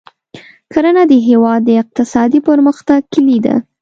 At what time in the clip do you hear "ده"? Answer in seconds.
3.45-3.55